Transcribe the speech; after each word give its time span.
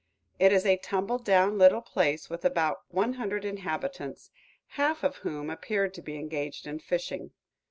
It 0.39 0.51
is 0.51 0.65
a 0.65 0.77
tumble 0.77 1.19
down 1.19 1.59
little 1.59 1.83
place, 1.83 2.27
with 2.27 2.43
about 2.43 2.81
one 2.89 3.13
hundred 3.13 3.45
inhabitants, 3.45 4.31
half 4.69 5.03
of 5.03 5.17
whom 5.17 5.51
appeared 5.51 5.93
to 5.93 6.01
be 6.01 6.15
engaged 6.15 6.65
in 6.65 6.79
fishing. 6.79 7.33